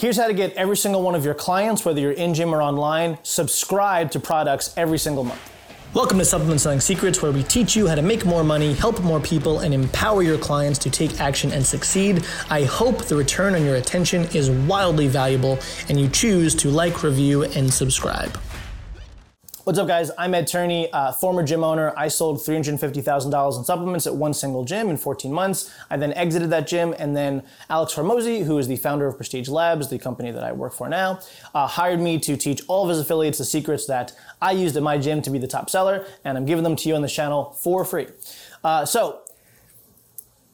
Here's 0.00 0.16
how 0.16 0.28
to 0.28 0.32
get 0.32 0.54
every 0.54 0.78
single 0.78 1.02
one 1.02 1.14
of 1.14 1.26
your 1.26 1.34
clients, 1.34 1.84
whether 1.84 2.00
you're 2.00 2.12
in 2.12 2.32
gym 2.32 2.54
or 2.54 2.62
online, 2.62 3.18
subscribe 3.22 4.10
to 4.12 4.18
products 4.18 4.72
every 4.78 4.98
single 4.98 5.24
month. 5.24 5.52
Welcome 5.92 6.16
to 6.20 6.24
Supplement 6.24 6.62
Selling 6.62 6.80
Secrets, 6.80 7.20
where 7.20 7.32
we 7.32 7.42
teach 7.42 7.76
you 7.76 7.86
how 7.86 7.96
to 7.96 8.00
make 8.00 8.24
more 8.24 8.42
money, 8.42 8.72
help 8.72 9.02
more 9.02 9.20
people, 9.20 9.58
and 9.58 9.74
empower 9.74 10.22
your 10.22 10.38
clients 10.38 10.78
to 10.78 10.90
take 10.90 11.20
action 11.20 11.52
and 11.52 11.66
succeed. 11.66 12.24
I 12.48 12.64
hope 12.64 13.04
the 13.04 13.14
return 13.14 13.54
on 13.54 13.62
your 13.62 13.76
attention 13.76 14.22
is 14.34 14.48
wildly 14.48 15.06
valuable 15.06 15.58
and 15.90 16.00
you 16.00 16.08
choose 16.08 16.54
to 16.54 16.70
like, 16.70 17.02
review, 17.02 17.42
and 17.42 17.70
subscribe. 17.70 18.38
What's 19.64 19.78
up, 19.78 19.88
guys? 19.88 20.10
I'm 20.16 20.32
Ed 20.32 20.46
Turney, 20.46 20.90
uh, 20.90 21.12
former 21.12 21.42
gym 21.42 21.62
owner. 21.62 21.92
I 21.94 22.08
sold 22.08 22.38
$350,000 22.38 23.58
in 23.58 23.64
supplements 23.64 24.06
at 24.06 24.16
one 24.16 24.32
single 24.32 24.64
gym 24.64 24.88
in 24.88 24.96
14 24.96 25.30
months. 25.30 25.70
I 25.90 25.98
then 25.98 26.14
exited 26.14 26.48
that 26.48 26.66
gym, 26.66 26.94
and 26.98 27.14
then 27.14 27.42
Alex 27.68 27.92
Hormozi, 27.92 28.44
who 28.46 28.56
is 28.56 28.68
the 28.68 28.76
founder 28.76 29.06
of 29.06 29.16
Prestige 29.16 29.50
Labs, 29.50 29.90
the 29.90 29.98
company 29.98 30.30
that 30.30 30.42
I 30.42 30.52
work 30.52 30.72
for 30.72 30.88
now, 30.88 31.20
uh, 31.54 31.66
hired 31.66 32.00
me 32.00 32.18
to 32.20 32.38
teach 32.38 32.62
all 32.68 32.84
of 32.84 32.88
his 32.88 33.00
affiliates 33.00 33.36
the 33.36 33.44
secrets 33.44 33.84
that 33.84 34.16
I 34.40 34.52
used 34.52 34.78
at 34.78 34.82
my 34.82 34.96
gym 34.96 35.20
to 35.20 35.30
be 35.30 35.38
the 35.38 35.46
top 35.46 35.68
seller, 35.68 36.06
and 36.24 36.38
I'm 36.38 36.46
giving 36.46 36.64
them 36.64 36.74
to 36.76 36.88
you 36.88 36.94
on 36.94 37.02
the 37.02 37.08
channel 37.08 37.54
for 37.60 37.84
free. 37.84 38.06
Uh, 38.64 38.86
so, 38.86 39.20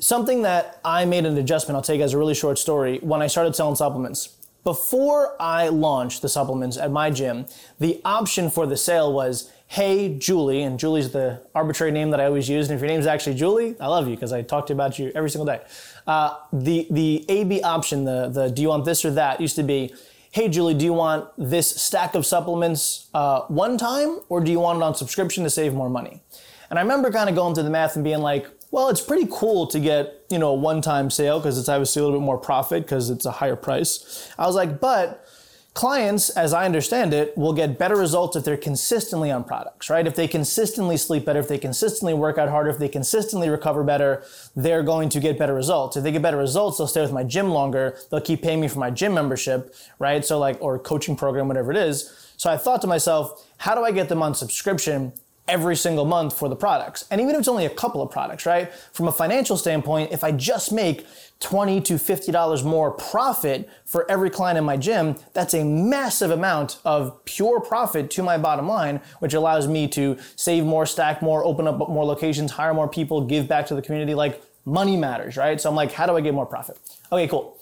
something 0.00 0.42
that 0.42 0.80
I 0.84 1.04
made 1.04 1.24
an 1.24 1.38
adjustment, 1.38 1.76
I'll 1.76 1.82
take 1.82 2.00
as 2.00 2.14
a 2.14 2.18
really 2.18 2.34
short 2.34 2.58
story, 2.58 2.98
when 2.98 3.22
I 3.22 3.28
started 3.28 3.54
selling 3.54 3.76
supplements 3.76 4.37
before 4.64 5.40
I 5.40 5.68
launched 5.68 6.22
the 6.22 6.28
supplements 6.28 6.76
at 6.76 6.90
my 6.90 7.10
gym, 7.10 7.46
the 7.78 8.00
option 8.04 8.50
for 8.50 8.66
the 8.66 8.76
sale 8.76 9.12
was, 9.12 9.50
hey, 9.68 10.14
Julie, 10.18 10.62
and 10.62 10.78
Julie's 10.78 11.10
the 11.10 11.40
arbitrary 11.54 11.92
name 11.92 12.10
that 12.10 12.20
I 12.20 12.26
always 12.26 12.48
use. 12.48 12.68
And 12.68 12.76
if 12.76 12.80
your 12.80 12.88
name's 12.88 13.06
actually 13.06 13.36
Julie, 13.36 13.76
I 13.80 13.86
love 13.86 14.08
you 14.08 14.14
because 14.14 14.32
I 14.32 14.42
talk 14.42 14.66
to 14.66 14.72
you 14.72 14.76
about 14.76 14.98
you 14.98 15.12
every 15.14 15.30
single 15.30 15.46
day. 15.46 15.62
Uh, 16.06 16.36
the, 16.52 16.86
the 16.90 17.24
AB 17.28 17.62
option, 17.62 18.04
the, 18.04 18.28
the 18.28 18.50
do 18.50 18.62
you 18.62 18.68
want 18.68 18.84
this 18.84 19.04
or 19.04 19.10
that, 19.12 19.40
used 19.40 19.56
to 19.56 19.62
be, 19.62 19.94
hey, 20.38 20.48
Julie, 20.48 20.74
do 20.74 20.84
you 20.84 20.92
want 20.92 21.28
this 21.36 21.68
stack 21.68 22.14
of 22.14 22.24
supplements 22.24 23.08
uh, 23.12 23.40
one 23.48 23.76
time 23.76 24.20
or 24.28 24.40
do 24.40 24.52
you 24.52 24.60
want 24.60 24.76
it 24.76 24.84
on 24.84 24.94
subscription 24.94 25.42
to 25.42 25.50
save 25.50 25.74
more 25.74 25.90
money? 25.90 26.22
And 26.70 26.78
I 26.78 26.82
remember 26.82 27.10
kind 27.10 27.28
of 27.28 27.34
going 27.34 27.56
through 27.56 27.64
the 27.64 27.70
math 27.70 27.96
and 27.96 28.04
being 28.04 28.20
like, 28.20 28.46
well, 28.70 28.88
it's 28.88 29.00
pretty 29.00 29.26
cool 29.32 29.66
to 29.66 29.80
get, 29.80 30.24
you 30.30 30.38
know, 30.38 30.50
a 30.50 30.54
one-time 30.54 31.10
sale 31.10 31.40
because 31.40 31.58
it's 31.58 31.68
obviously 31.68 32.02
a 32.02 32.04
little 32.04 32.20
bit 32.20 32.24
more 32.24 32.38
profit 32.38 32.84
because 32.84 33.10
it's 33.10 33.26
a 33.26 33.32
higher 33.32 33.56
price. 33.56 34.32
I 34.38 34.46
was 34.46 34.54
like, 34.54 34.78
but 34.78 35.26
clients, 35.74 36.30
as 36.30 36.52
I 36.52 36.64
understand 36.64 37.14
it, 37.14 37.36
will 37.36 37.52
get 37.52 37.78
better 37.78 37.94
results 37.94 38.36
if 38.36 38.44
they're 38.44 38.56
consistently 38.56 39.30
on 39.30 39.44
products, 39.44 39.88
right? 39.88 40.06
If 40.06 40.16
they 40.16 40.26
consistently 40.26 40.96
sleep 40.96 41.24
better, 41.24 41.38
if 41.38 41.48
they 41.48 41.58
consistently 41.58 42.14
work 42.14 42.36
out 42.36 42.48
harder, 42.48 42.70
if 42.70 42.78
they 42.78 42.88
consistently 42.88 43.48
recover 43.48 43.84
better, 43.84 44.24
they're 44.56 44.82
going 44.82 45.08
to 45.10 45.20
get 45.20 45.38
better 45.38 45.54
results. 45.54 45.96
If 45.96 46.02
they 46.02 46.12
get 46.12 46.22
better 46.22 46.36
results, 46.36 46.78
they'll 46.78 46.88
stay 46.88 47.02
with 47.02 47.12
my 47.12 47.22
gym 47.22 47.50
longer. 47.50 47.96
They'll 48.10 48.20
keep 48.20 48.42
paying 48.42 48.60
me 48.60 48.68
for 48.68 48.80
my 48.80 48.90
gym 48.90 49.14
membership, 49.14 49.74
right? 49.98 50.24
So 50.24 50.38
like, 50.38 50.58
or 50.60 50.78
coaching 50.78 51.16
program, 51.16 51.46
whatever 51.46 51.70
it 51.70 51.76
is. 51.76 52.32
So 52.36 52.50
I 52.50 52.56
thought 52.56 52.80
to 52.82 52.86
myself, 52.86 53.46
how 53.58 53.74
do 53.74 53.84
I 53.84 53.92
get 53.92 54.08
them 54.08 54.22
on 54.22 54.34
subscription 54.34 55.12
every 55.48 55.74
single 55.74 56.04
month 56.04 56.38
for 56.38 56.48
the 56.48 56.56
products. 56.56 57.06
And 57.10 57.20
even 57.20 57.34
if 57.34 57.40
it's 57.40 57.48
only 57.48 57.66
a 57.66 57.70
couple 57.70 58.02
of 58.02 58.10
products, 58.10 58.46
right? 58.46 58.72
From 58.92 59.08
a 59.08 59.12
financial 59.12 59.56
standpoint, 59.56 60.12
if 60.12 60.22
I 60.22 60.30
just 60.32 60.70
make 60.70 61.06
20 61.40 61.80
to 61.82 61.94
$50 61.94 62.64
more 62.64 62.90
profit 62.90 63.68
for 63.84 64.08
every 64.10 64.28
client 64.28 64.58
in 64.58 64.64
my 64.64 64.76
gym, 64.76 65.16
that's 65.32 65.54
a 65.54 65.64
massive 65.64 66.30
amount 66.30 66.80
of 66.84 67.24
pure 67.24 67.60
profit 67.60 68.10
to 68.10 68.22
my 68.22 68.36
bottom 68.36 68.68
line, 68.68 69.00
which 69.20 69.34
allows 69.34 69.66
me 69.66 69.88
to 69.88 70.18
save 70.36 70.64
more, 70.64 70.84
stack 70.84 71.22
more, 71.22 71.44
open 71.44 71.66
up 71.66 71.78
more 71.88 72.04
locations, 72.04 72.52
hire 72.52 72.74
more 72.74 72.88
people, 72.88 73.24
give 73.24 73.48
back 73.48 73.66
to 73.66 73.74
the 73.74 73.82
community. 73.82 74.14
Like 74.14 74.42
money 74.64 74.96
matters, 74.96 75.36
right? 75.36 75.60
So 75.60 75.70
I'm 75.70 75.76
like, 75.76 75.92
how 75.92 76.06
do 76.06 76.16
I 76.16 76.20
get 76.20 76.34
more 76.34 76.46
profit? 76.46 76.78
Okay, 77.10 77.26
cool. 77.28 77.58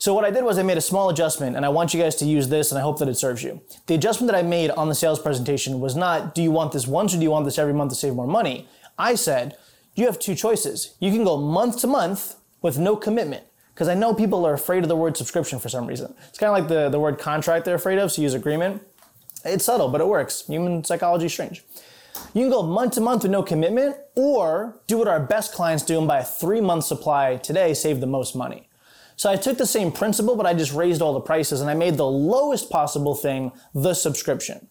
So 0.00 0.14
what 0.14 0.24
I 0.24 0.30
did 0.30 0.44
was 0.44 0.58
I 0.58 0.62
made 0.62 0.78
a 0.78 0.80
small 0.80 1.10
adjustment 1.10 1.56
and 1.56 1.66
I 1.66 1.70
want 1.70 1.92
you 1.92 2.00
guys 2.00 2.14
to 2.16 2.24
use 2.24 2.48
this 2.48 2.70
and 2.70 2.78
I 2.78 2.82
hope 2.82 3.00
that 3.00 3.08
it 3.08 3.16
serves 3.16 3.42
you. 3.42 3.60
The 3.88 3.96
adjustment 3.96 4.30
that 4.30 4.38
I 4.38 4.42
made 4.42 4.70
on 4.70 4.88
the 4.88 4.94
sales 4.94 5.18
presentation 5.18 5.80
was 5.80 5.96
not, 5.96 6.36
do 6.36 6.42
you 6.42 6.52
want 6.52 6.70
this 6.70 6.86
once 6.86 7.14
or 7.14 7.16
do 7.16 7.24
you 7.24 7.32
want 7.32 7.44
this 7.44 7.58
every 7.58 7.74
month 7.74 7.90
to 7.90 7.96
save 7.96 8.14
more 8.14 8.26
money? 8.26 8.68
I 8.96 9.16
said, 9.16 9.56
you 9.96 10.06
have 10.06 10.20
two 10.20 10.36
choices. 10.36 10.94
You 11.00 11.10
can 11.10 11.24
go 11.24 11.36
month 11.36 11.80
to 11.80 11.88
month 11.88 12.36
with 12.62 12.78
no 12.78 12.94
commitment. 12.94 13.42
Because 13.74 13.88
I 13.88 13.94
know 13.94 14.14
people 14.14 14.46
are 14.46 14.54
afraid 14.54 14.84
of 14.84 14.88
the 14.88 14.96
word 14.96 15.16
subscription 15.16 15.58
for 15.58 15.68
some 15.68 15.86
reason. 15.86 16.14
It's 16.28 16.38
kind 16.38 16.50
of 16.50 16.58
like 16.58 16.68
the, 16.68 16.90
the 16.90 17.00
word 17.00 17.18
contract 17.18 17.64
they're 17.64 17.74
afraid 17.74 17.98
of, 17.98 18.12
so 18.12 18.22
use 18.22 18.34
agreement. 18.34 18.82
It's 19.44 19.64
subtle, 19.64 19.88
but 19.88 20.00
it 20.00 20.06
works. 20.06 20.46
Human 20.46 20.84
psychology 20.84 21.26
is 21.26 21.32
strange. 21.32 21.64
You 22.34 22.42
can 22.42 22.50
go 22.50 22.62
month 22.62 22.94
to 22.94 23.00
month 23.00 23.22
with 23.22 23.32
no 23.32 23.42
commitment, 23.42 23.96
or 24.16 24.80
do 24.86 24.98
what 24.98 25.08
our 25.08 25.20
best 25.20 25.54
clients 25.54 25.84
do 25.84 25.98
and 25.98 26.06
buy 26.06 26.18
a 26.18 26.24
three 26.24 26.60
month 26.60 26.84
supply 26.84 27.36
today, 27.36 27.74
save 27.74 28.00
the 28.00 28.06
most 28.06 28.34
money. 28.34 28.67
So 29.18 29.28
I 29.28 29.34
took 29.34 29.58
the 29.58 29.66
same 29.66 29.90
principle, 29.90 30.36
but 30.36 30.46
I 30.46 30.54
just 30.54 30.72
raised 30.72 31.02
all 31.02 31.12
the 31.12 31.20
prices 31.20 31.60
and 31.60 31.68
I 31.68 31.74
made 31.74 31.96
the 31.96 32.06
lowest 32.06 32.70
possible 32.70 33.16
thing 33.16 33.50
the 33.74 33.92
subscription. 33.92 34.68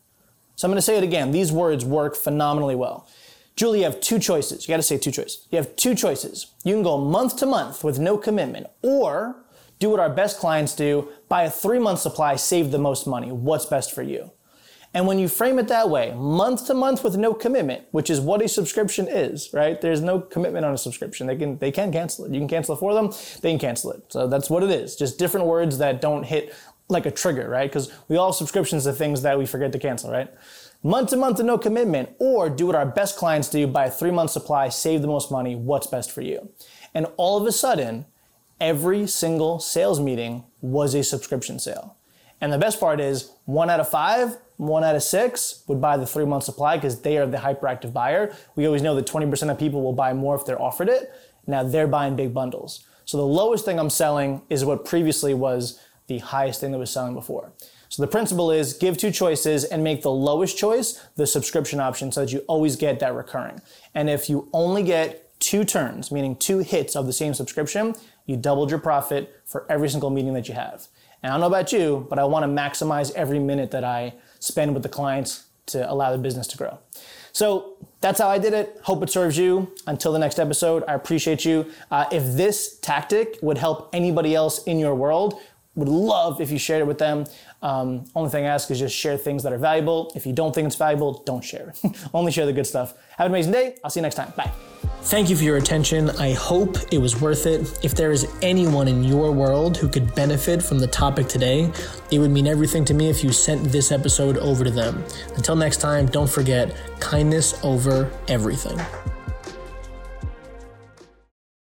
So 0.56 0.66
I'm 0.66 0.72
going 0.72 0.78
to 0.78 0.82
say 0.82 0.98
it 0.98 1.04
again. 1.04 1.32
These 1.32 1.52
words 1.52 1.84
work 1.84 2.16
phenomenally 2.16 2.74
well. 2.74 3.10
Julie, 3.58 3.80
you 3.80 3.84
have 3.84 4.00
two 4.00 4.20
choices. 4.20 4.66
You 4.66 4.72
got 4.72 4.78
to 4.78 4.84
say 4.84 4.98
two 4.98 5.12
choices. 5.12 5.46
You 5.52 5.58
have 5.58 5.76
two 5.76 5.96
choices. 5.96 6.54
You 6.64 6.74
can 6.74 6.82
go 6.82 6.98
month 6.98 7.36
to 7.40 7.46
month 7.46 7.84
with 7.84 8.00
no 8.00 8.18
commitment 8.18 8.68
or 8.82 9.36
do 9.80 9.90
what 9.90 10.00
our 10.00 10.10
best 10.10 10.40
clients 10.40 10.74
do, 10.74 11.10
buy 11.28 11.44
a 11.44 11.52
three 11.52 11.80
month 11.80 12.00
supply, 12.00 12.38
save 12.38 12.72
the 12.72 12.80
most 12.80 13.06
money. 13.06 13.34
What's 13.34 13.66
best 13.66 13.94
for 13.94 14.02
you? 14.02 14.32
And 14.94 15.06
when 15.06 15.20
you 15.20 15.28
frame 15.28 15.60
it 15.60 15.68
that 15.68 15.90
way, 15.90 16.14
month 16.16 16.66
to 16.68 16.74
month 16.74 17.04
with 17.04 17.18
no 17.18 17.34
commitment, 17.34 17.86
which 17.92 18.10
is 18.10 18.20
what 18.20 18.42
a 18.42 18.48
subscription 18.48 19.08
is, 19.08 19.50
right? 19.54 19.80
There's 19.80 20.02
no 20.02 20.20
commitment 20.20 20.66
on 20.66 20.74
a 20.74 20.78
subscription. 20.78 21.28
They 21.28 21.36
can 21.36 21.58
they 21.58 21.72
can 21.72 21.92
cancel 21.92 22.26
it. 22.26 22.32
You 22.32 22.40
can 22.40 22.48
cancel 22.48 22.76
it 22.76 22.80
for 22.80 22.94
them. 22.94 23.12
They 23.42 23.52
can 23.52 23.60
cancel 23.60 23.92
it. 23.92 24.04
So 24.10 24.28
that's 24.28 24.50
what 24.50 24.64
it 24.64 24.72
is. 24.72 24.96
Just 24.96 25.20
different 25.20 25.46
words 25.46 25.78
that 25.80 26.02
don't 26.02 26.24
hit 26.24 26.54
like 26.90 27.06
a 27.06 27.12
trigger, 27.12 27.50
right? 27.50 27.70
Because 27.70 27.92
we 28.08 28.16
all 28.16 28.32
have 28.32 28.36
subscriptions 28.36 28.86
to 28.86 28.94
things 28.94 29.22
that 29.22 29.38
we 29.38 29.46
forget 29.46 29.72
to 29.74 29.80
cancel, 29.80 30.10
right? 30.10 30.34
Month 30.84 31.10
to 31.10 31.18
month 31.18 31.38
with 31.38 31.46
no 31.46 31.58
commitment, 31.58 32.10
or 32.20 32.50
do 32.50 32.68
what 32.68 32.76
our 32.76 32.86
best 32.86 33.18
clients 33.18 33.50
do: 33.50 33.68
buy 33.68 33.86
a 33.86 33.92
three 33.92 34.12
month 34.12 34.32
supply, 34.32 34.70
save 34.70 35.02
the 35.02 35.08
most 35.08 35.32
money. 35.32 35.56
What's 35.56 35.88
best 35.88 36.12
for 36.12 36.22
you? 36.22 36.50
And 36.94 37.08
all 37.18 37.38
of 37.38 37.46
a 37.46 37.52
sudden, 37.52 38.06
every 38.62 39.06
single 39.06 39.60
sales 39.60 40.00
meeting 40.00 40.46
was 40.62 40.94
a 40.94 41.04
subscription 41.04 41.60
sale. 41.60 41.96
And 42.40 42.54
the 42.54 42.58
best 42.58 42.80
part 42.80 43.00
is 43.00 43.32
one 43.46 43.70
out 43.70 43.80
of 43.80 43.90
five, 43.90 44.38
one 44.58 44.84
out 44.84 44.96
of 44.96 45.04
six 45.04 45.64
would 45.68 45.80
buy 45.80 45.98
the 45.98 46.06
three 46.06 46.26
month 46.26 46.44
supply 46.44 46.78
because 46.78 47.02
they 47.02 47.18
are 47.18 47.26
the 47.26 47.38
hyperactive 47.38 47.94
buyer. 47.94 48.36
We 48.56 48.66
always 48.66 48.82
know 48.82 48.96
that 48.96 49.06
20% 49.06 49.50
of 49.50 49.58
people 49.58 49.82
will 49.82 49.94
buy 49.94 50.14
more 50.14 50.36
if 50.36 50.46
they're 50.46 50.62
offered 50.62 50.90
it. 50.90 51.12
Now 51.46 51.64
they're 51.64 51.88
buying 51.88 52.16
big 52.16 52.34
bundles. 52.34 52.86
So 53.06 53.18
the 53.18 53.26
lowest 53.26 53.64
thing 53.64 53.80
I'm 53.80 53.90
selling 53.90 54.42
is 54.50 54.66
what 54.66 54.84
previously 54.84 55.34
was 55.34 55.80
the 56.08 56.18
highest 56.20 56.60
thing 56.60 56.72
that 56.72 56.78
was 56.78 56.92
selling 56.92 57.14
before. 57.14 57.54
So 57.90 58.02
the 58.02 58.08
principle 58.08 58.52
is 58.52 58.74
give 58.74 58.98
two 58.98 59.12
choices 59.12 59.64
and 59.64 59.84
make 59.84 60.02
the 60.02 60.12
lowest 60.12 60.58
choice 60.58 61.06
the 61.16 61.26
subscription 61.26 61.80
option 61.80 62.12
so 62.12 62.22
that 62.22 62.34
you 62.34 62.40
always 62.48 62.76
get 62.76 63.00
that 63.00 63.14
recurring. 63.14 63.62
And 63.94 64.10
if 64.10 64.30
you 64.30 64.50
only 64.52 64.84
get 64.84 65.40
two 65.40 65.64
turns, 65.64 66.12
meaning 66.12 66.36
two 66.36 66.60
hits 66.60 66.96
of 66.96 67.06
the 67.06 67.14
same 67.14 67.34
subscription, 67.34 67.96
you 68.28 68.38
doubled 68.38 68.70
your 68.70 68.80
profit 68.80 69.42
for 69.46 69.66
every 69.70 69.90
single 69.90 70.12
meeting 70.12 70.36
that 70.36 70.48
you 70.48 70.54
have. 70.54 70.88
And 71.24 71.32
I 71.32 71.34
don't 71.34 71.42
know 71.42 71.48
about 71.48 71.74
you, 71.74 72.06
but 72.10 72.20
I 72.20 72.26
want 72.26 72.44
to 72.44 72.48
maximize 72.48 73.12
every 73.16 73.40
minute 73.40 73.72
that 73.72 73.84
I 73.84 74.14
spend 74.40 74.76
with 74.76 74.84
the 74.84 74.90
clients 74.90 75.46
to 75.68 75.92
allow 75.92 76.12
the 76.12 76.20
business 76.20 76.46
to 76.48 76.58
grow. 76.58 76.78
So 77.32 77.78
that's 78.02 78.20
how 78.20 78.30
I 78.30 78.38
did 78.38 78.54
it. 78.54 78.80
Hope 78.84 79.02
it 79.04 79.10
serves 79.10 79.38
you. 79.38 79.72
Until 79.88 80.12
the 80.12 80.20
next 80.20 80.40
episode, 80.40 80.84
I 80.88 80.94
appreciate 80.94 81.46
you. 81.46 81.72
Uh, 81.90 82.06
if 82.12 82.24
this 82.36 82.78
tactic 82.80 83.38
would 83.42 83.58
help 83.58 83.90
anybody 83.94 84.36
else 84.36 84.64
in 84.64 84.80
your 84.80 84.96
world, 84.96 85.40
would 85.76 85.90
love 85.90 86.42
if 86.42 86.52
you 86.52 86.58
shared 86.58 86.82
it 86.82 86.88
with 86.88 86.98
them. 86.98 87.26
Um, 87.62 88.06
only 88.16 88.30
thing 88.30 88.46
I 88.46 88.50
ask 88.50 88.70
is 88.72 88.80
just 88.80 88.96
share 88.96 89.18
things 89.18 89.44
that 89.44 89.54
are 89.54 89.58
valuable. 89.60 90.12
If 90.16 90.26
you 90.26 90.34
don't 90.34 90.54
think 90.54 90.66
it's 90.66 90.76
valuable, 90.76 91.22
don't 91.26 91.44
share. 91.44 91.74
only 92.14 92.32
share 92.32 92.46
the 92.46 92.54
good 92.54 92.68
stuff. 92.68 92.96
Have 93.18 93.28
an 93.28 93.32
amazing 93.32 93.54
day. 93.54 93.78
I'll 93.84 93.92
see 93.92 94.00
you 94.00 94.04
next 94.04 94.16
time. 94.16 94.34
Bye. 94.36 94.52
Thank 95.08 95.30
you 95.30 95.38
for 95.38 95.46
your 95.46 95.56
attention. 95.56 96.10
I 96.10 96.34
hope 96.34 96.76
it 96.92 96.98
was 96.98 97.22
worth 97.22 97.46
it. 97.46 97.80
If 97.82 97.96
there 97.96 98.12
is 98.12 98.28
anyone 98.42 98.90
in 98.90 99.06
your 99.06 99.32
world 99.32 99.78
who 99.78 99.88
could 99.88 100.14
benefit 100.14 100.62
from 100.62 100.80
the 100.80 100.88
topic 100.88 101.30
today, 101.30 101.72
it 102.12 102.20
would 102.20 102.30
mean 102.30 102.46
everything 102.46 102.84
to 102.84 102.94
me 102.94 103.10
if 103.10 103.24
you 103.24 103.32
sent 103.32 103.72
this 103.72 103.94
episode 103.94 104.38
over 104.40 104.66
to 104.66 104.70
them. 104.70 105.02
Until 105.38 105.56
next 105.56 105.78
time, 105.78 106.08
don't 106.08 106.30
forget 106.30 106.76
kindness 107.00 107.58
over 107.64 108.12
everything. 108.28 108.78